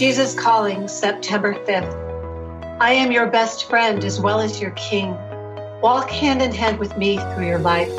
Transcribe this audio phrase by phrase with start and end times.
[0.00, 2.78] Jesus Calling, September 5th.
[2.80, 5.10] I am your best friend as well as your king.
[5.82, 7.92] Walk hand in hand with me through your life.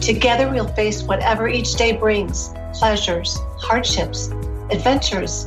[0.00, 4.28] Together we'll face whatever each day brings pleasures, hardships,
[4.70, 5.46] adventures,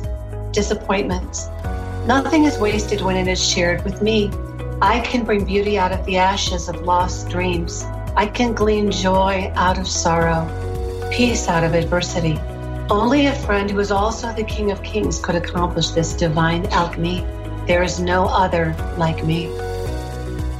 [0.52, 1.48] disappointments.
[2.06, 4.30] Nothing is wasted when it is shared with me.
[4.80, 7.82] I can bring beauty out of the ashes of lost dreams.
[8.14, 10.46] I can glean joy out of sorrow,
[11.10, 12.38] peace out of adversity.
[12.90, 17.24] Only a friend who is also the King of Kings could accomplish this divine alchemy.
[17.64, 19.46] There is no other like me.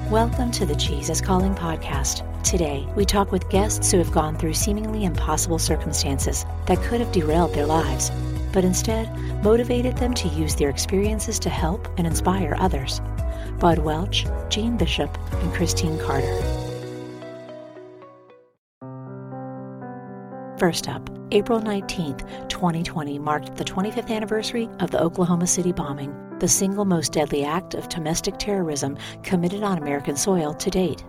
[0.09, 2.23] Welcome to the Jesus Calling Podcast.
[2.45, 7.11] Today, we talk with guests who have gone through seemingly impossible circumstances that could have
[7.11, 8.13] derailed their lives,
[8.53, 9.13] but instead
[9.43, 13.01] motivated them to use their experiences to help and inspire others.
[13.59, 16.60] Bud Welch, Jeanne Bishop, and Christine Carter.
[20.61, 26.49] First up, April 19, 2020 marked the 25th anniversary of the Oklahoma City bombing, the
[26.49, 31.03] single most deadly act of domestic terrorism committed on American soil to date.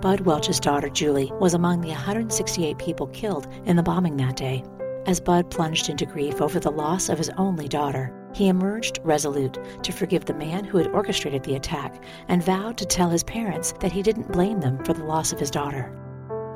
[0.00, 4.64] Bud Welch's daughter, Julie, was among the 168 people killed in the bombing that day.
[5.06, 9.56] As Bud plunged into grief over the loss of his only daughter, he emerged resolute
[9.84, 13.72] to forgive the man who had orchestrated the attack and vowed to tell his parents
[13.78, 15.94] that he didn't blame them for the loss of his daughter.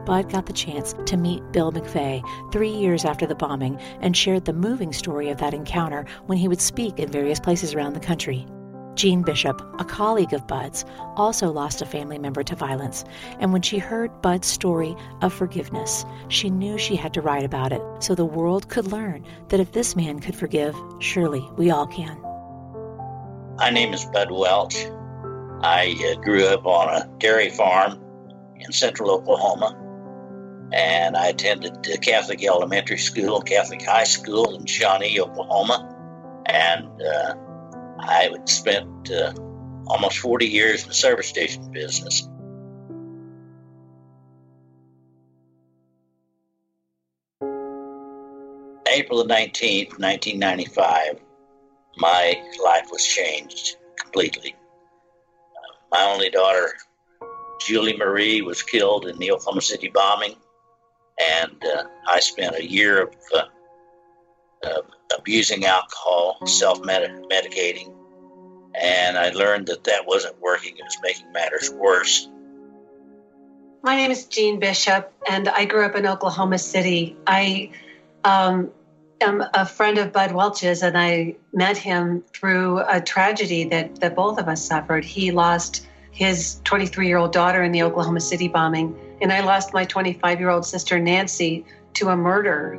[0.05, 2.23] Bud got the chance to meet Bill McVeigh
[2.53, 6.49] three years after the bombing and shared the moving story of that encounter when he
[6.49, 8.47] would speak in various places around the country.
[8.95, 10.85] Jeanne Bishop, a colleague of Bud's,
[11.17, 13.05] also lost a family member to violence,
[13.39, 17.73] and when she heard Bud's story of forgiveness, she knew she had to write about
[17.73, 21.87] it so the world could learn that if this man could forgive, surely we all
[21.87, 22.21] can.
[23.57, 24.87] My name is Bud Welch.
[25.63, 27.99] I uh, grew up on a dairy farm
[28.59, 29.79] in central Oklahoma
[30.73, 37.35] and I attended Catholic Elementary School, Catholic High School in Shawnee, Oklahoma, and uh,
[38.01, 39.35] I spent uh,
[39.87, 42.27] almost 40 years in the service station business.
[48.89, 51.21] April the 19th, 1995,
[51.97, 54.55] my life was changed completely.
[54.55, 56.75] Uh, my only daughter,
[57.61, 60.35] Julie Marie, was killed in the Oklahoma City bombing
[61.21, 63.15] and uh, I spent a year of
[64.65, 64.83] uh,
[65.17, 67.93] abusing alcohol, self medicating,
[68.75, 72.29] and I learned that that wasn't working, it was making matters worse.
[73.83, 77.17] My name is Jeanne Bishop, and I grew up in Oklahoma City.
[77.27, 77.73] I
[78.23, 78.71] um,
[79.21, 84.15] am a friend of Bud Welch's, and I met him through a tragedy that, that
[84.15, 85.05] both of us suffered.
[85.05, 89.73] He lost his 23 year old daughter in the Oklahoma City bombing and I lost
[89.73, 92.79] my 25 year old sister Nancy to a murder.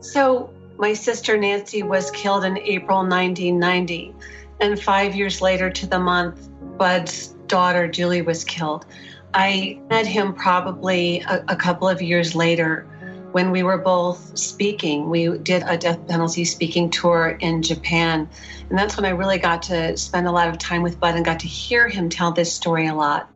[0.00, 4.14] So, my sister Nancy was killed in April 1990,
[4.60, 8.84] and five years later to the month, Bud's daughter Julie was killed.
[9.32, 12.86] I met him probably a, a couple of years later
[13.30, 15.08] when we were both speaking.
[15.08, 18.28] We did a death penalty speaking tour in Japan.
[18.68, 21.24] And that's when I really got to spend a lot of time with Bud and
[21.24, 23.31] got to hear him tell this story a lot.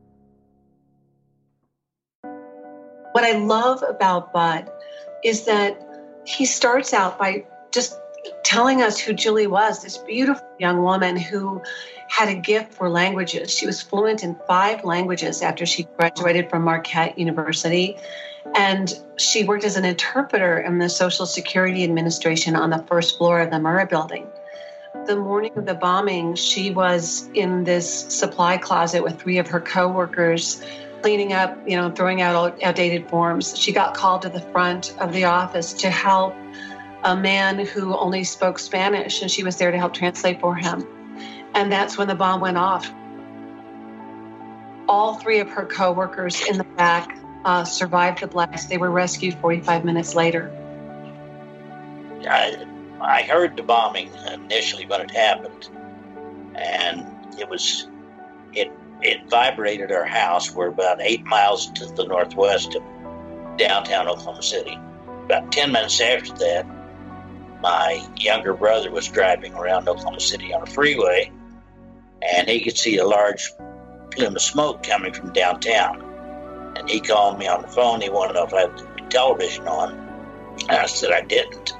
[3.16, 4.70] What I love about Bud
[5.24, 5.80] is that
[6.26, 7.98] he starts out by just
[8.44, 11.62] telling us who Julie was this beautiful young woman who
[12.10, 13.50] had a gift for languages.
[13.50, 17.96] She was fluent in five languages after she graduated from Marquette University.
[18.54, 23.40] And she worked as an interpreter in the Social Security Administration on the first floor
[23.40, 24.26] of the Murrah building.
[25.06, 29.60] The morning of the bombing, she was in this supply closet with three of her
[29.60, 30.62] coworkers
[31.02, 33.56] cleaning up, you know, throwing out outdated forms.
[33.56, 36.34] She got called to the front of the office to help
[37.04, 40.86] a man who only spoke Spanish, and she was there to help translate for him.
[41.54, 42.92] And that's when the bomb went off.
[44.88, 48.68] All three of her coworkers in the back uh, survived the blast.
[48.68, 50.52] They were rescued 45 minutes later.
[52.28, 52.66] I,
[53.00, 55.68] I heard the bombing initially when it happened,
[56.56, 57.06] and
[57.38, 57.88] it was
[59.02, 60.52] it vibrated our house.
[60.52, 62.82] We're about eight miles to the northwest of
[63.56, 64.78] downtown Oklahoma City.
[65.24, 66.66] About 10 minutes after that,
[67.60, 71.32] my younger brother was driving around Oklahoma City on a freeway,
[72.22, 73.50] and he could see a large
[74.10, 76.02] plume of smoke coming from downtown.
[76.76, 78.00] And he called me on the phone.
[78.00, 79.92] He wanted to know if I had the television on.
[80.68, 81.72] And I said I didn't.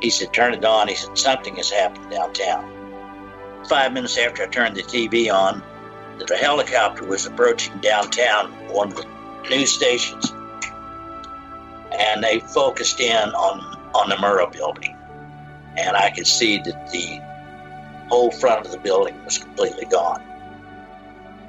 [0.00, 0.88] He said, Turn it on.
[0.88, 3.64] He said, Something has happened downtown.
[3.68, 5.62] Five minutes after I turned the TV on,
[6.18, 9.06] that a helicopter was approaching downtown, one of the
[9.50, 10.32] news stations,
[11.92, 13.60] and they focused in on,
[13.94, 14.96] on the Murrah building.
[15.76, 17.20] and I could see that the
[18.08, 20.22] whole front of the building was completely gone.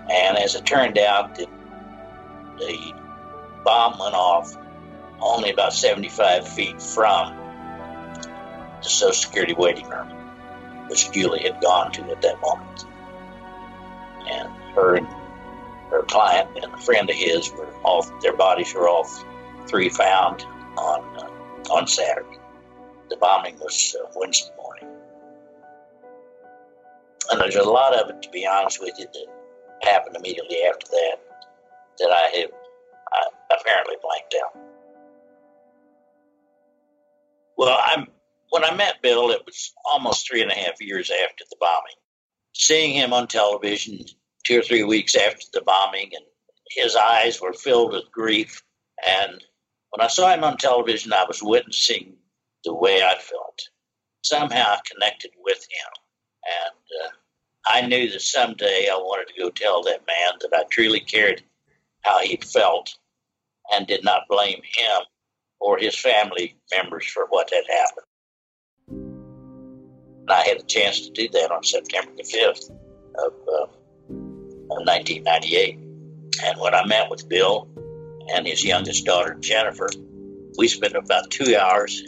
[0.10, 1.48] And as it turned out, the,
[2.58, 2.94] the
[3.64, 4.56] bomb went off
[5.20, 7.36] only about 75 feet from
[8.82, 10.08] the Social Security waiting room,
[10.88, 12.86] which Julie had gone to at that moment.
[14.28, 15.00] And her
[15.90, 19.06] her client and a friend of his were all their bodies were all
[19.68, 20.44] three found
[20.78, 22.40] on uh, on Saturday.
[23.10, 24.90] The bombing was uh, Wednesday morning,
[27.32, 30.88] and there's a lot of it, to be honest with you, that happened immediately after
[30.88, 31.16] that
[32.00, 32.52] that I have
[33.14, 34.62] I apparently blanked out.
[37.58, 38.08] Well, I'm
[38.50, 41.94] when I met Bill, it was almost three and a half years after the bombing.
[42.58, 44.06] Seeing him on television
[44.46, 46.26] two or three weeks after the bombing, and
[46.70, 48.64] his eyes were filled with grief.
[49.06, 49.44] And
[49.92, 52.16] when I saw him on television, I was witnessing
[52.64, 53.62] the way I felt.
[54.24, 55.92] Somehow I connected with him.
[56.64, 57.12] And uh,
[57.68, 61.44] I knew that someday I wanted to go tell that man that I truly cared
[62.04, 62.96] how he felt
[63.74, 65.02] and did not blame him
[65.60, 68.06] or his family members for what had happened.
[70.28, 72.72] And I had a chance to do that on September the 5th
[73.20, 75.78] of, uh, of 1998.
[76.44, 77.68] And when I met with Bill
[78.34, 79.88] and his youngest daughter, Jennifer,
[80.58, 82.04] we spent about two hours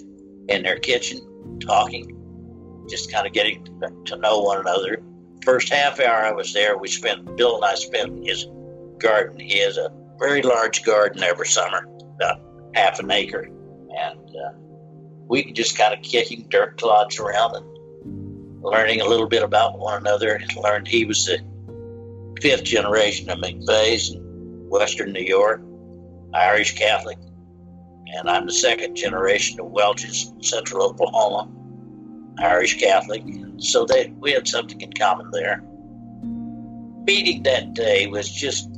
[0.50, 2.16] in their kitchen talking,
[2.90, 3.64] just kind of getting
[4.06, 5.04] to know one another.
[5.44, 8.48] First half hour I was there, we spent, Bill and I spent in his
[8.98, 9.40] garden.
[9.40, 12.42] He has a very large garden every summer, about
[12.74, 13.44] half an acre.
[13.44, 14.54] And uh,
[15.28, 17.77] we just kind of kicking dirt clods around and
[18.62, 20.40] learning a little bit about one another.
[20.56, 21.40] Learned he was the
[22.42, 25.62] fifth generation of McVeighs in Western New York,
[26.34, 27.18] Irish Catholic.
[28.16, 31.50] And I'm the second generation of Welch's, in Central Oklahoma,
[32.40, 33.24] Irish Catholic.
[33.58, 35.64] So they, we had something in common there.
[37.06, 38.70] Meeting that day was just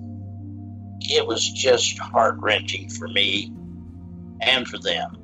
[1.01, 3.51] it was just heart wrenching for me
[4.41, 5.17] and for them.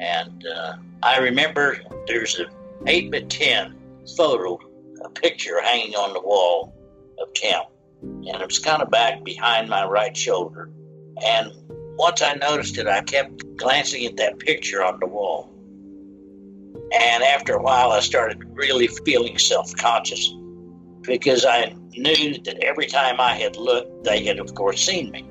[0.00, 2.46] And uh, I remember there's a
[2.86, 3.76] 8 by 10
[4.16, 4.58] photo,
[5.04, 6.74] a picture hanging on the wall
[7.20, 7.60] of Tim.
[8.02, 10.70] And it was kind of back behind my right shoulder.
[11.24, 11.52] And
[11.96, 15.52] once I noticed it, I kept glancing at that picture on the wall.
[16.92, 20.32] And after a while, I started really feeling self conscious
[21.02, 25.24] because I knew that every time I had looked, they had, of course, seen me.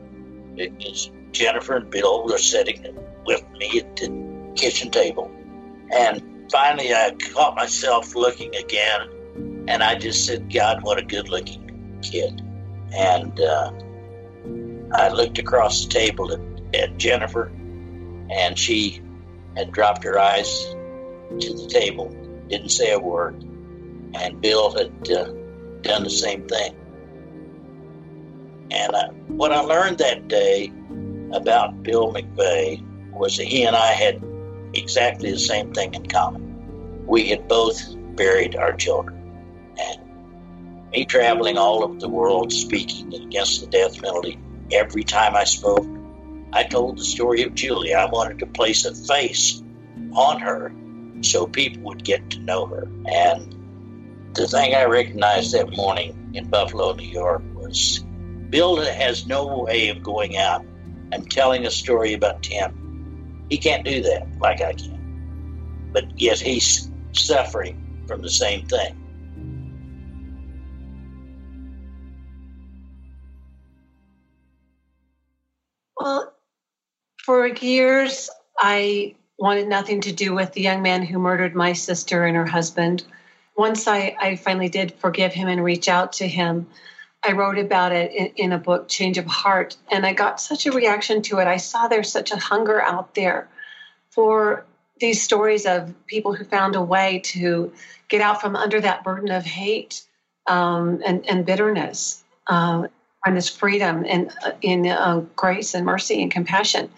[0.56, 5.32] Because Jennifer and Bill were sitting with me at the kitchen table.
[5.92, 11.30] And finally, I caught myself looking again, and I just said, God, what a good
[11.30, 12.42] looking kid.
[12.96, 13.72] And uh,
[14.94, 17.52] I looked across the table at, at Jennifer,
[18.30, 19.02] and she
[19.56, 20.66] had dropped her eyes
[21.40, 22.10] to the table,
[22.48, 23.44] didn't say a word.
[24.14, 25.32] And Bill had uh,
[25.82, 26.76] done the same thing.
[28.72, 30.72] And I, what I learned that day
[31.32, 34.22] about Bill McVeigh was that he and I had
[34.74, 37.06] exactly the same thing in common.
[37.06, 37.82] We had both
[38.16, 39.16] buried our children.
[39.80, 44.40] And me traveling all over the world speaking against the death penalty,
[44.72, 45.86] every time I spoke,
[46.54, 47.94] I told the story of Julie.
[47.94, 49.62] I wanted to place a face
[50.14, 50.74] on her
[51.22, 52.88] so people would get to know her.
[53.06, 53.54] And
[54.34, 58.04] the thing I recognized that morning in Buffalo, New York was
[58.50, 60.66] Bill has no way of going out
[61.12, 62.87] and telling a story about Tim.
[63.50, 65.90] He can't do that like I can.
[65.94, 69.04] But yet he's suffering from the same thing.
[76.00, 76.34] Well,
[77.24, 82.26] for years, I wanted nothing to do with the young man who murdered my sister
[82.26, 83.04] and her husband
[83.58, 86.68] once I, I finally did forgive him and reach out to him,
[87.24, 90.66] I wrote about it in, in, a book, Change of Heart, and I got such
[90.66, 91.48] a reaction to it.
[91.48, 93.50] I saw there's such a hunger out there
[94.12, 94.66] for
[95.00, 97.72] these stories of people who found a way to
[98.08, 100.04] get out from under that burden of hate
[100.48, 102.88] um, and, and, bitterness, uh,
[103.24, 104.32] find this freedom and
[104.62, 106.90] in, in uh, grace and mercy and compassion.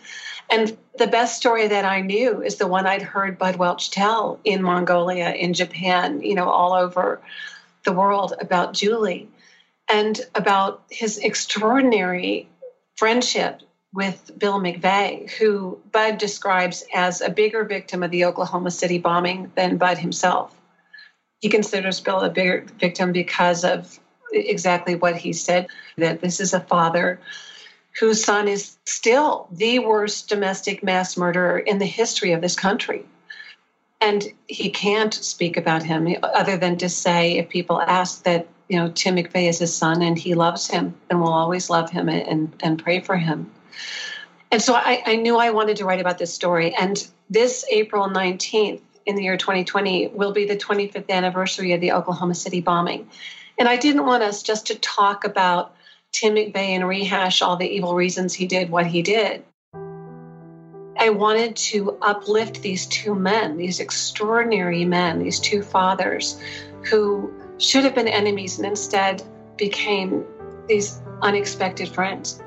[0.51, 4.39] And the best story that I knew is the one I'd heard Bud Welch tell
[4.43, 7.21] in Mongolia, in Japan, you know, all over
[7.85, 9.27] the world about Julie
[9.89, 12.47] and about his extraordinary
[12.95, 13.61] friendship
[13.93, 19.51] with Bill McVeigh, who Bud describes as a bigger victim of the Oklahoma City bombing
[19.55, 20.55] than Bud himself.
[21.39, 23.99] He considers Bill a bigger victim because of
[24.31, 25.67] exactly what he said
[25.97, 27.19] that this is a father
[27.99, 33.03] whose son is still the worst domestic mass murderer in the history of this country.
[33.99, 38.77] And he can't speak about him other than to say, if people ask that, you
[38.77, 42.07] know, Tim McVeigh is his son and he loves him and will always love him
[42.07, 43.51] and, and pray for him.
[44.51, 46.73] And so I, I knew I wanted to write about this story.
[46.75, 51.91] And this April 19th in the year 2020 will be the 25th anniversary of the
[51.91, 53.09] Oklahoma City bombing.
[53.57, 55.75] And I didn't want us just to talk about
[56.11, 59.43] Tim McVeigh and rehash all the evil reasons he did what he did.
[61.01, 66.39] I wanted to uplift these two men, these extraordinary men, these two fathers
[66.83, 69.23] who should have been enemies and instead
[69.57, 70.25] became
[70.67, 72.41] these unexpected friends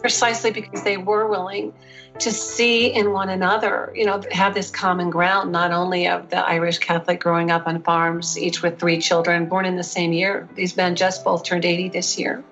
[0.00, 1.72] precisely because they were willing
[2.20, 6.36] to see in one another, you know, have this common ground, not only of the
[6.36, 10.48] Irish Catholic growing up on farms, each with three children, born in the same year.
[10.54, 12.44] These men just both turned 80 this year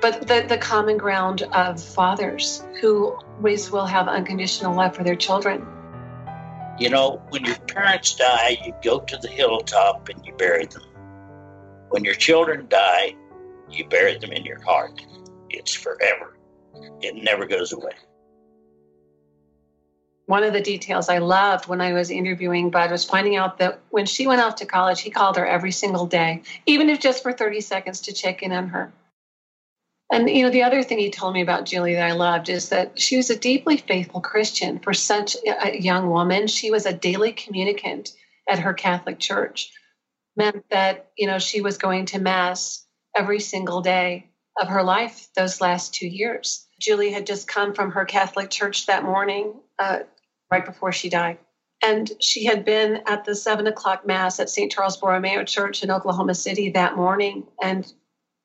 [0.00, 5.16] but the, the common ground of fathers who always will have unconditional love for their
[5.16, 5.66] children.
[6.78, 10.82] You know, when your parents die, you go to the hilltop and you bury them.
[11.90, 13.14] When your children die,
[13.70, 15.00] you bury them in your heart.
[15.50, 16.36] It's forever,
[17.00, 17.92] it never goes away.
[20.26, 23.78] One of the details I loved when I was interviewing Bud was finding out that
[23.90, 27.22] when she went off to college, he called her every single day, even if just
[27.22, 28.92] for 30 seconds to check in on her.
[30.10, 32.68] And you know, the other thing he told me about Julie that I loved is
[32.70, 36.48] that she was a deeply faithful Christian for such a young woman.
[36.48, 38.12] She was a daily communicant
[38.48, 39.70] at her Catholic church.
[40.36, 45.28] Meant that, you know, she was going to mass every single day of her life
[45.34, 46.66] those last two years.
[46.80, 50.00] Julie had just come from her Catholic church that morning, uh,
[50.50, 51.38] right before she died.
[51.82, 54.72] And she had been at the seven o'clock mass at St.
[54.72, 57.46] Charles Borromeo Church in Oklahoma City that morning.
[57.62, 57.90] And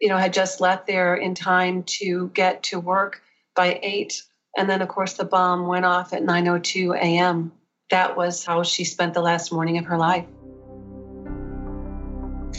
[0.01, 3.21] you know, had just left there in time to get to work
[3.55, 4.23] by eight.
[4.57, 7.53] And then, of course, the bomb went off at 9:02 a.m.
[7.91, 10.25] That was how she spent the last morning of her life.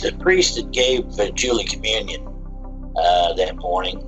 [0.02, 1.04] The priest that gave
[1.36, 2.26] Julie communion
[2.96, 4.02] uh, that morning,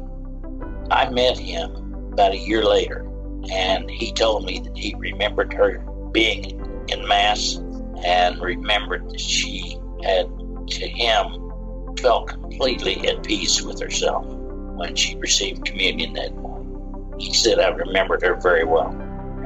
[0.91, 1.71] I met him
[2.13, 3.07] about a year later,
[3.53, 5.79] and he told me that he remembered her
[6.11, 7.61] being in mass
[8.05, 10.27] and remembered that she had
[10.67, 17.15] to him felt completely at peace with herself when she received communion that morning.
[17.21, 18.91] He said, I remembered her very well.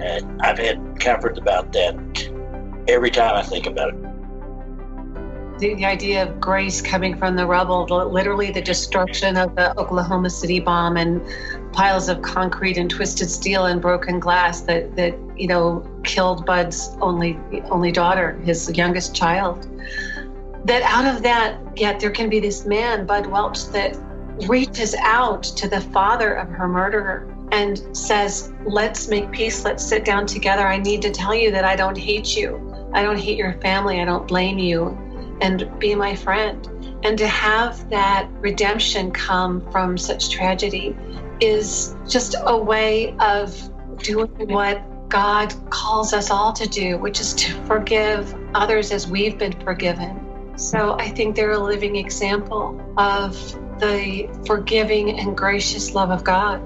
[0.00, 1.95] And I've had comfort about that
[2.88, 4.08] every time I think about it.
[5.59, 9.79] The, the idea of grace coming from the rubble, the, literally the destruction of the
[9.79, 11.21] Oklahoma City bomb and
[11.73, 16.97] piles of concrete and twisted steel and broken glass that, that you know killed Bud's
[17.00, 17.38] only
[17.71, 19.69] only daughter, his youngest child
[20.69, 23.97] that out of that, yet there can be this man, Bud Welch, that
[24.47, 29.65] reaches out to the father of her murderer and says, Let's make peace.
[29.65, 30.67] Let's sit down together.
[30.67, 32.91] I need to tell you that I don't hate you.
[32.93, 34.00] I don't hate your family.
[34.00, 34.97] I don't blame you.
[35.40, 36.66] And be my friend.
[37.04, 40.97] And to have that redemption come from such tragedy
[41.40, 47.35] is just a way of doing what God calls us all to do, which is
[47.35, 50.25] to forgive others as we've been forgiven.
[50.57, 53.35] So I think they're a living example of
[53.78, 56.61] the forgiving and gracious love of God.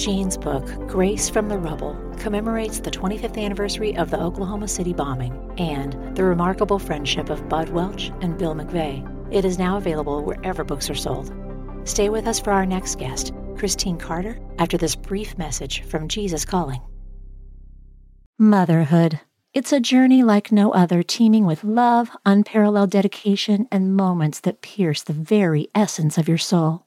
[0.00, 5.34] Jeanne's book, Grace from the Rubble, commemorates the 25th anniversary of the Oklahoma City bombing
[5.58, 9.06] and the remarkable friendship of Bud Welch and Bill McVeigh.
[9.30, 11.30] It is now available wherever books are sold.
[11.84, 16.46] Stay with us for our next guest, Christine Carter, after this brief message from Jesus
[16.46, 16.80] Calling.
[18.38, 19.20] Motherhood.
[19.52, 25.02] It's a journey like no other, teeming with love, unparalleled dedication, and moments that pierce
[25.02, 26.86] the very essence of your soul.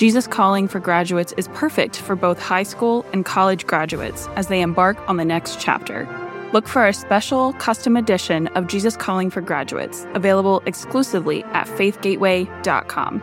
[0.00, 4.62] Jesus Calling for Graduates is perfect for both high school and college graduates as they
[4.62, 6.08] embark on the next chapter.
[6.54, 13.20] Look for our special custom edition of Jesus Calling for Graduates, available exclusively at faithgateway.com.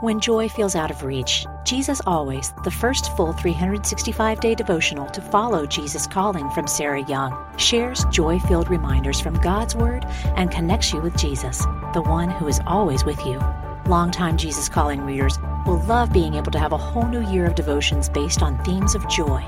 [0.00, 5.22] When joy feels out of reach, Jesus Always, the first full 365 day devotional to
[5.22, 10.04] follow Jesus Calling from Sarah Young, shares joy filled reminders from God's Word
[10.36, 11.64] and connects you with Jesus,
[11.94, 13.40] the one who is always with you.
[13.86, 17.54] Longtime Jesus Calling readers will love being able to have a whole new year of
[17.54, 19.42] devotions based on themes of joy.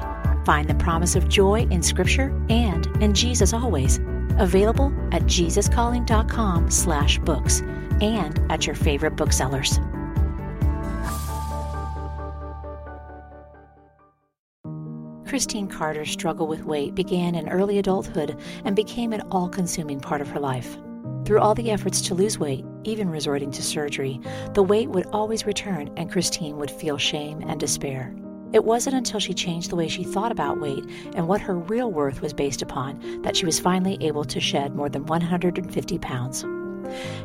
[0.46, 4.00] Find the promise of joy in Scripture and in Jesus Always.
[4.38, 7.60] Available at jesuscalling.com slash books
[8.00, 9.78] and at your favorite booksellers.
[15.34, 20.20] Christine Carter's struggle with weight began in early adulthood and became an all consuming part
[20.20, 20.76] of her life.
[21.24, 24.20] Through all the efforts to lose weight, even resorting to surgery,
[24.52, 28.14] the weight would always return and Christine would feel shame and despair.
[28.52, 30.84] It wasn't until she changed the way she thought about weight
[31.16, 34.76] and what her real worth was based upon that she was finally able to shed
[34.76, 36.44] more than 150 pounds.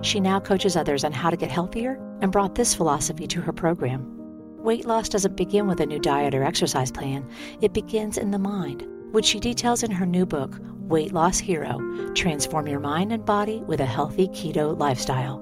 [0.02, 3.54] She now coaches others on how to get healthier and brought this philosophy to her
[3.54, 4.19] program.
[4.60, 7.26] Weight loss doesn't begin with a new diet or exercise plan,
[7.62, 11.80] it begins in the mind, which she details in her new book, Weight Loss Hero
[12.14, 15.40] Transform Your Mind and Body with a Healthy Keto Lifestyle.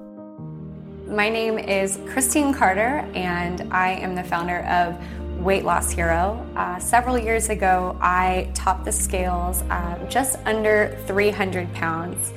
[1.08, 4.96] My name is Christine Carter, and I am the founder of
[5.40, 6.46] Weight Loss Hero.
[6.54, 12.32] Uh, several years ago, I topped the scales uh, just under 300 pounds.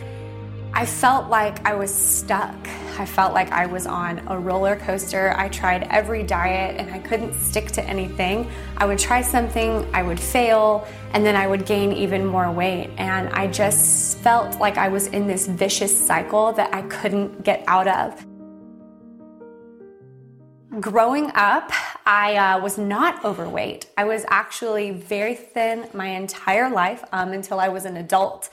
[0.74, 2.56] I felt like I was stuck.
[2.98, 5.34] I felt like I was on a roller coaster.
[5.36, 8.50] I tried every diet and I couldn't stick to anything.
[8.78, 12.90] I would try something, I would fail, and then I would gain even more weight.
[12.98, 17.64] And I just felt like I was in this vicious cycle that I couldn't get
[17.68, 18.26] out of.
[20.80, 21.70] Growing up,
[22.06, 23.88] I uh, was not overweight.
[23.98, 28.50] I was actually very thin my entire life um, until I was an adult.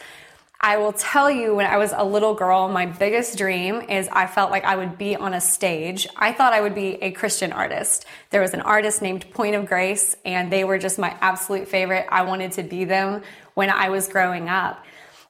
[0.61, 4.27] I will tell you, when I was a little girl, my biggest dream is I
[4.27, 6.09] felt like I would be on a stage.
[6.17, 8.07] I thought I would be a Christian artist.
[8.31, 12.07] There was an artist named Point of Grace, and they were just my absolute favorite.
[12.11, 13.23] I wanted to be them
[13.55, 14.85] when I was growing up.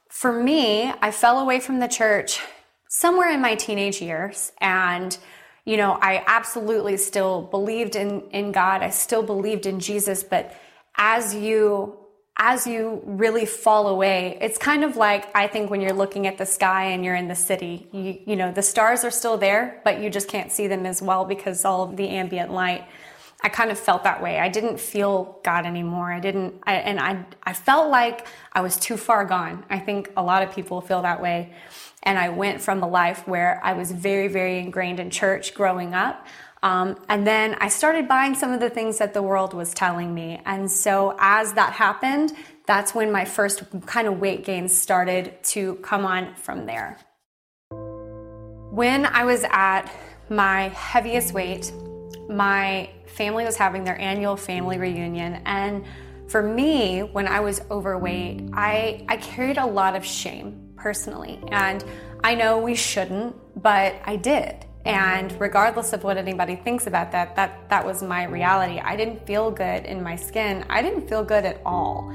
[0.07, 2.41] For me, I fell away from the church
[2.87, 5.15] somewhere in my teenage years, and
[5.63, 8.81] you know, I absolutely still believed in, in God.
[8.81, 10.55] I still believed in Jesus, but
[10.97, 11.98] as you
[12.41, 16.37] as you really fall away, it's kind of like I think when you're looking at
[16.37, 19.81] the sky and you're in the city, you, you know, the stars are still there,
[19.83, 22.87] but you just can't see them as well because all of the ambient light.
[23.41, 24.37] I kind of felt that way.
[24.37, 26.11] I didn't feel God anymore.
[26.11, 29.65] I didn't, I, and I, I felt like I was too far gone.
[29.69, 31.53] I think a lot of people feel that way.
[32.03, 35.93] And I went from a life where I was very, very ingrained in church growing
[35.93, 36.27] up
[36.61, 40.13] um, and then I started buying some of the things that the world was telling
[40.13, 40.41] me.
[40.45, 42.33] And so as that happened,
[42.65, 46.97] that's when my first kind of weight gains started to come on from there.
[48.71, 49.91] When I was at
[50.29, 51.71] my heaviest weight,
[52.29, 55.41] my family was having their annual family reunion.
[55.45, 55.83] And
[56.27, 61.39] for me, when I was overweight, I, I carried a lot of shame personally.
[61.51, 61.83] And
[62.23, 64.65] I know we shouldn't, but I did.
[64.89, 68.79] And regardless of what anybody thinks about that, that that was my reality.
[68.79, 70.65] I didn't feel good in my skin.
[70.67, 72.11] I didn't feel good at all.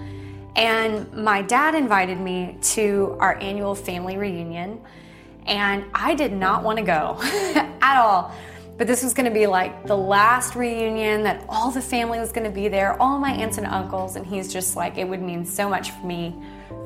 [0.57, 4.81] And my dad invited me to our annual family reunion,
[5.47, 7.17] and I did not want to go
[7.81, 8.35] at all.
[8.77, 12.33] But this was going to be like the last reunion that all the family was
[12.33, 15.23] going to be there, all my aunts and uncles, and he's just like, it would
[15.23, 16.35] mean so much for me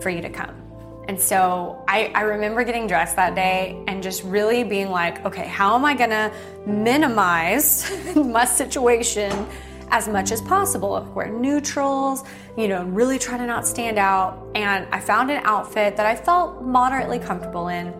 [0.02, 0.67] for you to come.
[1.08, 5.46] And so I, I, remember getting dressed that day and just really being like, okay,
[5.46, 6.30] how am I gonna
[6.66, 9.46] minimize my situation
[9.90, 11.10] as much as possible?
[11.14, 12.24] Wear neutrals,
[12.58, 14.46] you know, really try to not stand out.
[14.54, 17.94] And I found an outfit that I felt moderately comfortable in.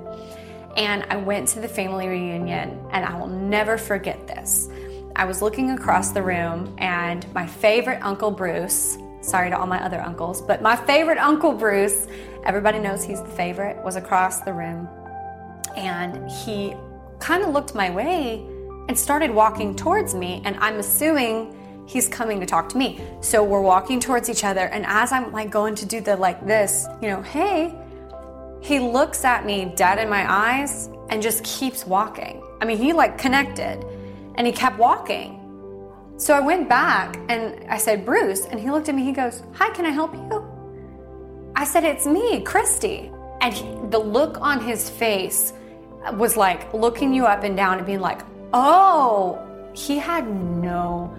[0.77, 4.68] And I went to the family reunion, and I will never forget this.
[5.16, 9.83] I was looking across the room, and my favorite Uncle Bruce Sorry to all my
[9.85, 12.07] other uncles, but my favorite Uncle Bruce,
[12.44, 14.88] everybody knows he's the favorite, was across the room.
[15.76, 16.74] And he
[17.18, 18.44] kind of looked my way
[18.88, 20.40] and started walking towards me.
[20.44, 21.54] And I'm assuming
[21.87, 23.00] he's coming to talk to me.
[23.20, 24.66] So we're walking towards each other.
[24.68, 27.74] And as I'm like going to do the like this, you know, hey,
[28.61, 32.42] he looks at me dead in my eyes and just keeps walking.
[32.61, 33.85] I mean, he like connected
[34.37, 35.38] and he kept walking.
[36.18, 39.42] So I went back and I said, Bruce, and he looked at me, he goes,
[39.54, 40.44] Hi, can I help you?
[41.57, 43.11] I said, It's me, Christy.
[43.40, 45.52] And he, the look on his face
[46.12, 49.40] was like looking you up and down and being like, oh,
[49.74, 51.14] he had no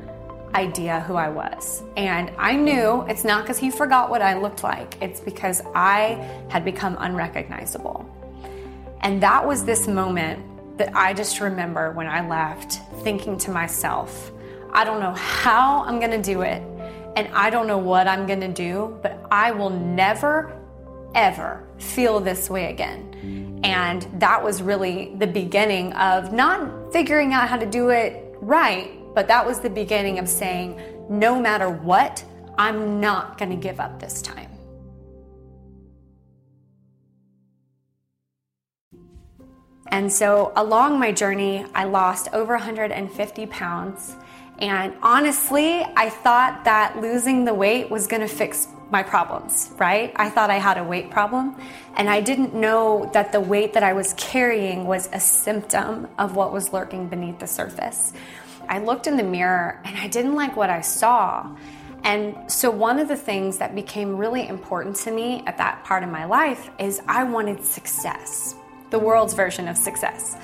[0.53, 1.83] idea who I was.
[1.95, 6.27] And I knew it's not because he forgot what I looked like, it's because I
[6.49, 8.05] had become unrecognizable.
[9.01, 14.31] And that was this moment that I just remember when I left thinking to myself,
[14.71, 16.61] I don't know how I'm gonna do it,
[17.15, 20.53] and I don't know what I'm gonna do, but I will never,
[21.15, 23.59] ever feel this way again.
[23.63, 28.91] And that was really the beginning of not figuring out how to do it right,
[29.13, 30.79] but that was the beginning of saying,
[31.09, 32.23] no matter what,
[32.57, 34.49] I'm not gonna give up this time.
[39.91, 44.15] And so along my journey, I lost over 150 pounds.
[44.59, 50.11] And honestly, I thought that losing the weight was gonna fix my problems, right?
[50.15, 51.55] I thought I had a weight problem.
[51.95, 56.35] And I didn't know that the weight that I was carrying was a symptom of
[56.35, 58.13] what was lurking beneath the surface.
[58.67, 61.55] I looked in the mirror and I didn't like what I saw.
[62.03, 66.01] And so, one of the things that became really important to me at that part
[66.03, 68.55] of my life is I wanted success
[68.89, 70.35] the world's version of success.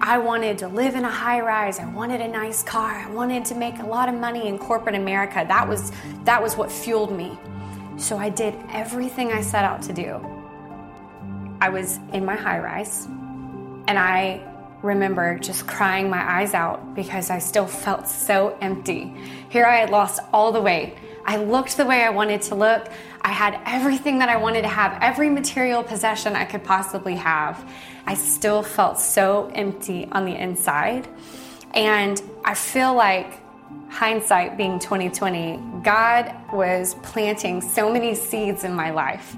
[0.00, 1.78] I wanted to live in a high rise.
[1.78, 2.90] I wanted a nice car.
[2.90, 5.44] I wanted to make a lot of money in corporate America.
[5.46, 5.92] That was
[6.24, 7.38] that was what fueled me.
[7.96, 10.20] So I did everything I set out to do.
[11.60, 13.06] I was in my high rise
[13.86, 14.40] and I
[14.82, 19.14] remember just crying my eyes out because I still felt so empty.
[19.48, 20.96] Here I had lost all the weight.
[21.24, 22.88] I looked the way I wanted to look.
[23.20, 27.64] I had everything that I wanted to have, every material possession I could possibly have.
[28.06, 31.08] I still felt so empty on the inside.
[31.74, 33.40] And I feel like
[33.88, 39.36] hindsight being 2020, God was planting so many seeds in my life.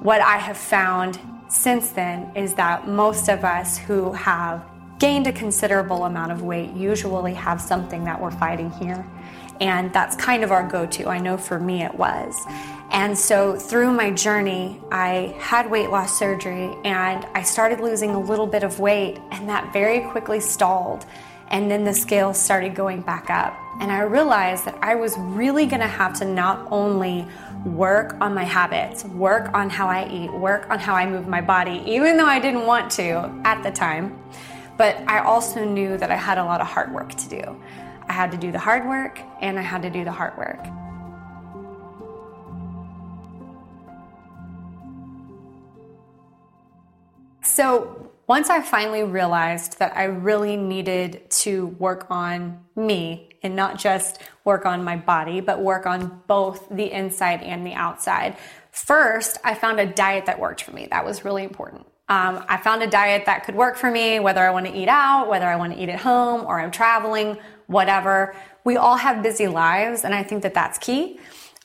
[0.00, 4.64] What I have found since then is that most of us who have
[4.98, 9.04] gained a considerable amount of weight usually have something that we're fighting here.
[9.60, 11.08] And that's kind of our go to.
[11.08, 12.34] I know for me it was.
[12.90, 18.20] And so through my journey, I had weight loss surgery and I started losing a
[18.20, 21.04] little bit of weight, and that very quickly stalled.
[21.48, 23.56] And then the scales started going back up.
[23.80, 27.26] And I realized that I was really gonna have to not only
[27.64, 31.40] work on my habits, work on how I eat, work on how I move my
[31.40, 34.18] body, even though I didn't want to at the time,
[34.76, 37.60] but I also knew that I had a lot of hard work to do.
[38.08, 40.64] I had to do the hard work and I had to do the hard work.
[47.42, 53.78] So, once I finally realized that I really needed to work on me and not
[53.78, 58.36] just work on my body, but work on both the inside and the outside,
[58.72, 60.88] first, I found a diet that worked for me.
[60.90, 61.86] That was really important.
[62.08, 64.88] Um, I found a diet that could work for me, whether I want to eat
[64.88, 68.34] out, whether I want to eat at home, or I'm traveling, whatever.
[68.64, 71.18] We all have busy lives, and I think that that's key.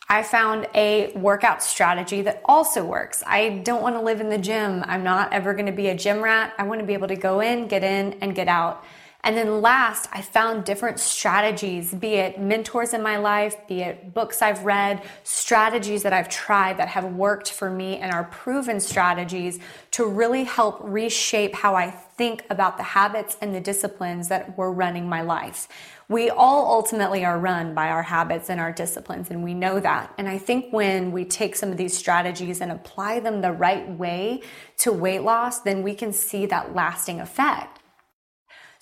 [0.10, 3.24] I found a workout strategy that also works.
[3.26, 4.84] I don't want to live in the gym.
[4.86, 6.54] I'm not ever going to be a gym rat.
[6.58, 8.84] I want to be able to go in, get in, and get out.
[9.24, 14.16] And then last, I found different strategies, be it mentors in my life, be it
[14.16, 18.80] books I've read, strategies that I've tried that have worked for me and are proven
[18.80, 19.60] strategies
[19.92, 24.72] to really help reshape how I think about the habits and the disciplines that were
[24.72, 25.68] running my life.
[26.10, 30.14] We all ultimately are run by our habits and our disciplines, and we know that.
[30.18, 33.88] And I think when we take some of these strategies and apply them the right
[33.88, 34.42] way
[34.80, 37.81] to weight loss, then we can see that lasting effect.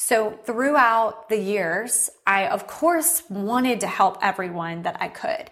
[0.10, 5.52] So throughout the years, I of course wanted to help everyone that I could.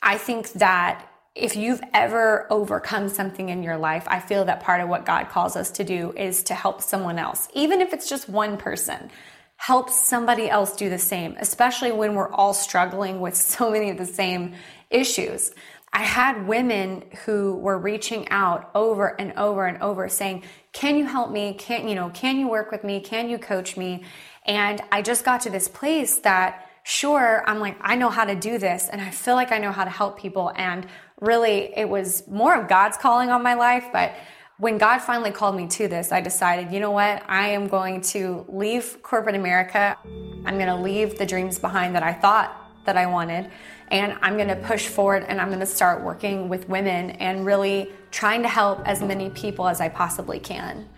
[0.00, 4.80] I think that if you've ever overcome something in your life, I feel that part
[4.80, 8.08] of what God calls us to do is to help someone else, even if it's
[8.08, 9.10] just one person.
[9.56, 13.98] Help somebody else do the same, especially when we're all struggling with so many of
[13.98, 14.54] the same
[14.88, 15.50] issues.
[15.96, 20.42] I had women who were reaching out over and over and over saying,
[20.74, 21.54] "Can you help me?
[21.54, 23.00] Can you know, can you work with me?
[23.00, 24.04] Can you coach me?"
[24.44, 28.34] And I just got to this place that sure, I'm like, I know how to
[28.34, 30.86] do this and I feel like I know how to help people and
[31.20, 34.12] really it was more of God's calling on my life, but
[34.58, 37.22] when God finally called me to this, I decided, you know what?
[37.26, 39.96] I am going to leave corporate America.
[40.44, 42.54] I'm going to leave the dreams behind that I thought
[42.84, 43.50] that I wanted
[43.88, 47.46] and I'm going to push forward and I'm going to start working with women and
[47.46, 50.88] really trying to help as many people as I possibly can.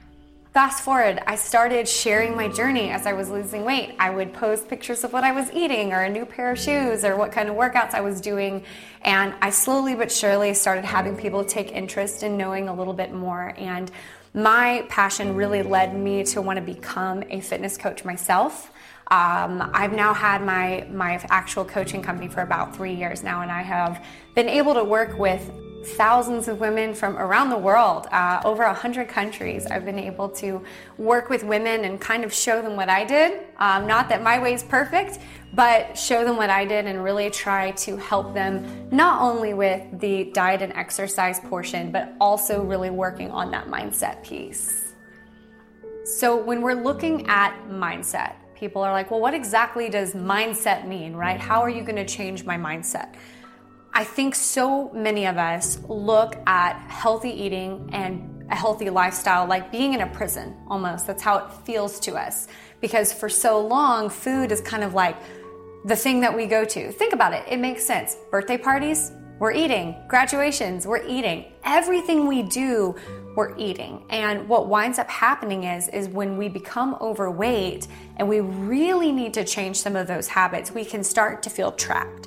[0.54, 3.94] Fast forward, I started sharing my journey as I was losing weight.
[3.98, 7.04] I would post pictures of what I was eating or a new pair of shoes
[7.04, 8.64] or what kind of workouts I was doing.
[9.02, 13.12] And I slowly but surely started having people take interest in knowing a little bit
[13.12, 13.54] more.
[13.56, 13.90] And
[14.34, 18.72] my passion really led me to want to become a fitness coach myself.
[19.10, 23.50] Um, I've now had my my actual coaching company for about three years now, and
[23.50, 25.50] I have been able to work with
[25.84, 29.66] thousands of women from around the world, uh, over 100 countries.
[29.66, 30.62] I've been able to
[30.98, 33.40] work with women and kind of show them what I did.
[33.58, 35.20] Um, not that my way is perfect,
[35.54, 40.00] but show them what I did and really try to help them not only with
[40.00, 44.92] the diet and exercise portion, but also really working on that mindset piece.
[46.04, 51.14] So when we're looking at mindset, people are like, well, what exactly does mindset mean,
[51.14, 51.38] right?
[51.38, 53.14] How are you going to change my mindset?
[53.92, 59.70] I think so many of us look at healthy eating and a healthy lifestyle like
[59.70, 61.06] being in a prison almost.
[61.06, 62.48] That's how it feels to us.
[62.80, 65.16] Because for so long, food is kind of like
[65.84, 66.92] the thing that we go to.
[66.92, 68.16] Think about it, it makes sense.
[68.30, 69.94] Birthday parties, we're eating.
[70.08, 71.44] Graduations, we're eating.
[71.64, 72.96] Everything we do,
[73.38, 74.02] we're eating.
[74.10, 79.32] And what winds up happening is is when we become overweight and we really need
[79.34, 82.26] to change some of those habits, we can start to feel trapped.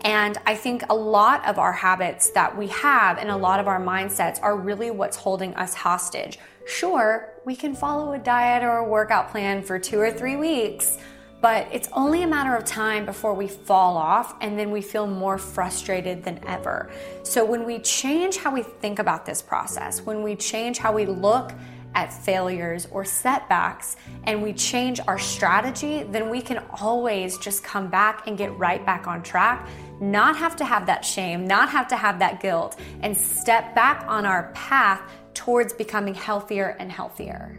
[0.00, 3.68] And I think a lot of our habits that we have and a lot of
[3.68, 6.38] our mindsets are really what's holding us hostage.
[6.66, 10.96] Sure, we can follow a diet or a workout plan for two or three weeks,
[11.40, 15.06] but it's only a matter of time before we fall off and then we feel
[15.06, 16.90] more frustrated than ever.
[17.22, 21.06] So when we change how we think about this process, when we change how we
[21.06, 21.52] look
[21.94, 27.88] at failures or setbacks and we change our strategy, then we can always just come
[27.88, 29.66] back and get right back on track
[30.00, 34.04] not have to have that shame, not have to have that guilt, and step back
[34.06, 35.00] on our path
[35.34, 37.58] towards becoming healthier and healthier.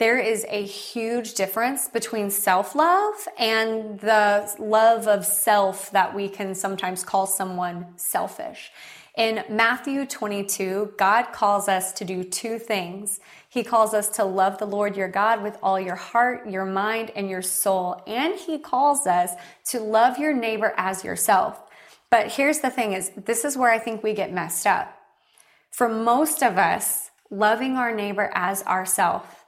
[0.00, 6.26] There is a huge difference between self love and the love of self that we
[6.26, 8.72] can sometimes call someone selfish.
[9.18, 13.20] In Matthew 22, God calls us to do two things.
[13.50, 17.12] He calls us to love the Lord your God with all your heart, your mind,
[17.14, 18.02] and your soul.
[18.06, 19.32] And he calls us
[19.66, 21.60] to love your neighbor as yourself.
[22.08, 24.96] But here's the thing is this is where I think we get messed up.
[25.70, 29.39] For most of us, loving our neighbor as ourself,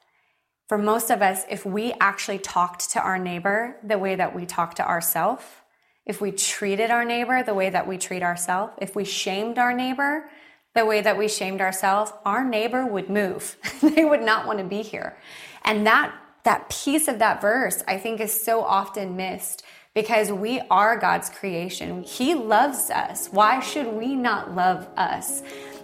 [0.72, 4.46] for most of us, if we actually talked to our neighbor the way that we
[4.46, 5.44] talk to ourselves,
[6.06, 9.74] if we treated our neighbor the way that we treat ourselves, if we shamed our
[9.74, 10.30] neighbor
[10.74, 13.58] the way that we shamed ourselves, our neighbor would move.
[13.82, 15.14] they would not want to be here.
[15.62, 20.62] And that that piece of that verse I think is so often missed because we
[20.70, 22.02] are God's creation.
[22.02, 23.28] He loves us.
[23.28, 25.42] Why should we not love us?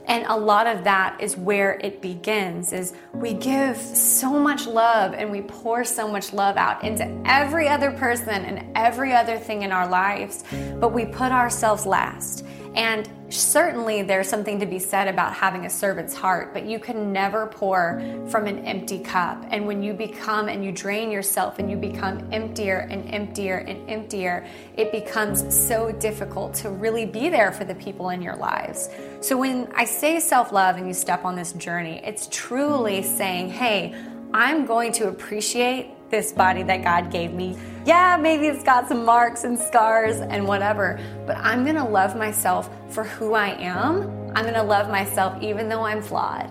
[0.09, 5.13] And a lot of that is where it begins is we give so much love
[5.13, 9.63] and we pour so much love out into every other person and every other thing
[9.63, 10.45] in our lives,
[10.81, 12.45] but we put ourselves last.
[12.79, 17.13] And certainly there's something to be said about having a servant's heart, but you can
[17.13, 19.45] never pour from an empty cup.
[19.51, 23.91] And when you become and you drain yourself and you become emptier and emptier and
[23.91, 28.89] emptier, it becomes so difficult to really be there for the people in your lives.
[29.23, 33.51] So when I say self love and you step on this journey, it's truly saying,
[33.51, 33.93] hey,
[34.33, 37.57] I'm going to appreciate this body that God gave me.
[37.85, 42.71] Yeah, maybe it's got some marks and scars and whatever, but I'm gonna love myself
[42.89, 44.33] for who I am.
[44.35, 46.51] I'm gonna love myself even though I'm flawed.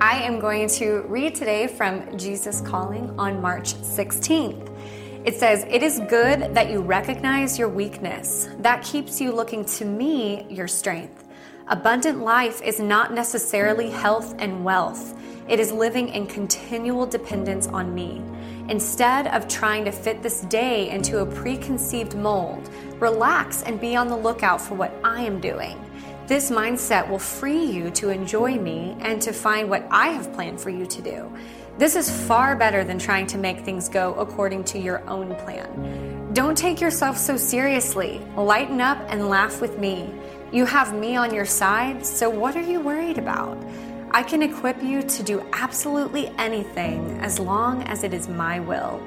[0.00, 4.68] I am going to read today from Jesus Calling on March 16th.
[5.24, 8.48] It says, It is good that you recognize your weakness.
[8.60, 11.26] That keeps you looking to me, your strength.
[11.66, 15.17] Abundant life is not necessarily health and wealth.
[15.48, 18.22] It is living in continual dependence on me.
[18.68, 22.68] Instead of trying to fit this day into a preconceived mold,
[23.00, 25.82] relax and be on the lookout for what I am doing.
[26.26, 30.60] This mindset will free you to enjoy me and to find what I have planned
[30.60, 31.32] for you to do.
[31.78, 36.34] This is far better than trying to make things go according to your own plan.
[36.34, 38.20] Don't take yourself so seriously.
[38.36, 40.12] Lighten up and laugh with me.
[40.52, 43.56] You have me on your side, so what are you worried about?
[44.18, 49.00] I can equip you to do absolutely anything as long as it is my will.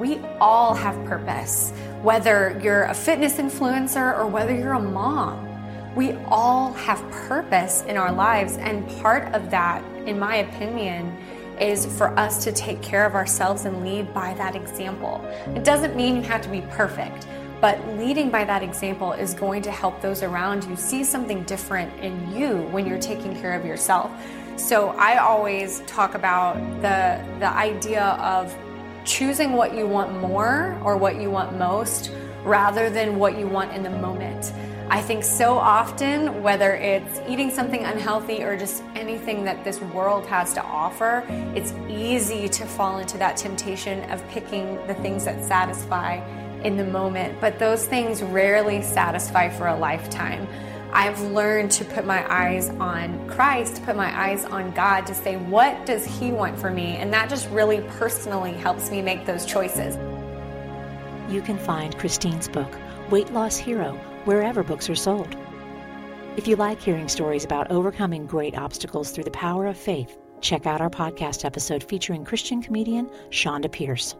[0.00, 1.70] We all have purpose,
[2.02, 5.94] whether you're a fitness influencer or whether you're a mom.
[5.94, 11.16] We all have purpose in our lives, and part of that, in my opinion,
[11.60, 15.24] is for us to take care of ourselves and lead by that example.
[15.54, 17.28] It doesn't mean you have to be perfect,
[17.60, 21.92] but leading by that example is going to help those around you see something different
[22.00, 24.10] in you when you're taking care of yourself.
[24.56, 28.56] So I always talk about the the idea of
[29.04, 32.10] choosing what you want more or what you want most
[32.44, 34.52] rather than what you want in the moment.
[34.90, 40.26] I think so often, whether it's eating something unhealthy or just anything that this world
[40.26, 45.42] has to offer, it's easy to fall into that temptation of picking the things that
[45.42, 46.20] satisfy
[46.64, 47.40] in the moment.
[47.40, 50.48] But those things rarely satisfy for a lifetime.
[50.92, 55.36] I've learned to put my eyes on Christ, put my eyes on God, to say,
[55.36, 56.96] what does He want for me?
[56.96, 59.96] And that just really personally helps me make those choices.
[61.28, 62.72] You can find Christine's book,
[63.10, 65.36] Weight Loss Hero, wherever books are sold.
[66.36, 70.64] If you like hearing stories about overcoming great obstacles through the power of faith, check
[70.64, 74.14] out our podcast episode featuring Christian comedian Chonda Pierce.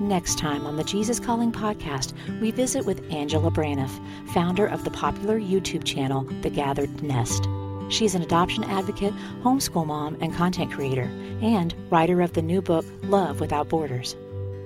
[0.00, 3.90] Next time on the Jesus Calling podcast, we visit with Angela Braniff,
[4.32, 7.46] founder of the popular YouTube channel The Gathered Nest.
[7.90, 11.02] She's an adoption advocate, homeschool mom, and content creator,
[11.42, 14.16] and writer of the new book Love Without Borders.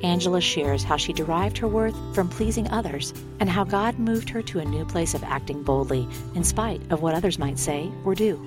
[0.05, 4.43] Angela shares how she derived her worth from pleasing others and how God moved her
[4.43, 8.15] to a new place of acting boldly in spite of what others might say or
[8.15, 8.39] do.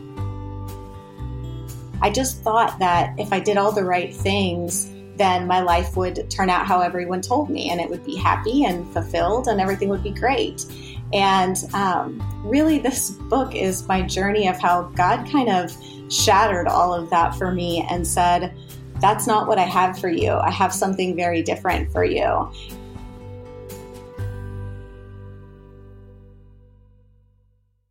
[2.02, 6.30] I just thought that if I did all the right things, then my life would
[6.30, 9.90] turn out how everyone told me, and it would be happy and fulfilled, and everything
[9.90, 10.66] would be great.
[11.14, 15.76] And um, really, this book is my journey of how God kind of
[16.12, 18.54] shattered all of that for me and said,
[19.00, 20.32] That's not what I have for you.
[20.32, 22.52] I have something very different for you.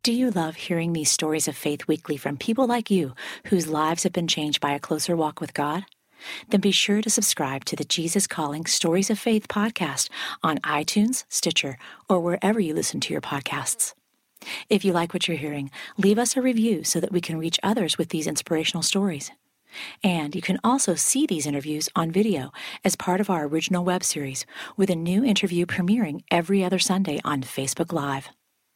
[0.03, 3.13] Do you love hearing these stories of faith weekly from people like you
[3.47, 5.83] whose lives have been changed by a closer walk with God?
[6.49, 10.09] Then be sure to subscribe to the Jesus Calling Stories of Faith podcast
[10.43, 11.77] on iTunes, Stitcher,
[12.09, 13.93] or wherever you listen to your podcasts.
[14.69, 17.59] If you like what you're hearing, leave us a review so that we can reach
[17.63, 19.31] others with these inspirational stories.
[20.03, 22.51] And you can also see these interviews on video
[22.83, 27.19] as part of our original web series, with a new interview premiering every other Sunday
[27.23, 28.29] on Facebook Live.